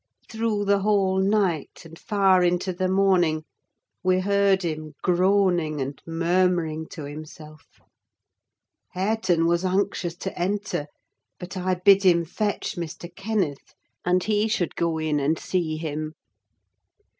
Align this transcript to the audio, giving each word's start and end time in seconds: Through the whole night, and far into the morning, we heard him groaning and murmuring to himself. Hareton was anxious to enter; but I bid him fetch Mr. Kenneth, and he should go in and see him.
Through 0.31 0.65
the 0.65 0.79
whole 0.79 1.19
night, 1.19 1.83
and 1.85 1.99
far 1.99 2.43
into 2.43 2.73
the 2.73 2.87
morning, 2.87 3.43
we 4.03 4.17
heard 4.19 4.63
him 4.63 4.95
groaning 5.03 5.79
and 5.79 6.01
murmuring 6.07 6.87
to 6.89 7.03
himself. 7.03 7.61
Hareton 8.95 9.45
was 9.45 9.63
anxious 9.63 10.15
to 10.17 10.35
enter; 10.35 10.87
but 11.39 11.55
I 11.55 11.75
bid 11.75 12.01
him 12.01 12.25
fetch 12.25 12.77
Mr. 12.77 13.15
Kenneth, 13.15 13.75
and 14.03 14.23
he 14.23 14.47
should 14.47 14.75
go 14.75 14.97
in 14.97 15.19
and 15.19 15.37
see 15.37 15.77
him. 15.77 16.15